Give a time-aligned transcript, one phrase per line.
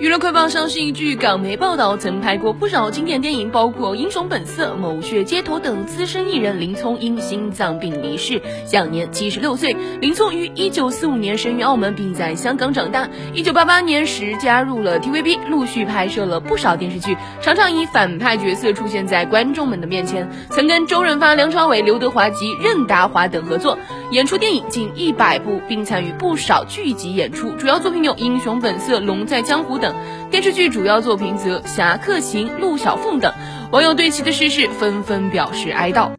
[0.00, 5.86] 娱乐快报上是一句港媒报道，曾拍过不少经典电影，包括《英雄本色》《某血街头》等。
[5.86, 9.72] 资深艺人林聪因心脏病离世，享年七十六岁。
[10.00, 13.08] 林聪于一九四五年生于澳门，并在香港长大。
[13.32, 20.28] 一九八八年时加入了 TVB，陆续拍摄了不少电视剧，常常以反派角色出现在观众们的面前。
[20.50, 23.78] 曾跟周润发、梁朝伟、刘德华及任达华等合作，
[24.10, 27.52] 演出电影近一百部，并参与不少剧集演出。
[27.52, 29.94] 主要作品有《英雄本色》《龙在江湖》等。
[30.30, 33.34] 电视剧主要作品则《侠客行》《陆小凤》等，
[33.70, 36.12] 网友对其的逝世纷纷表示哀悼。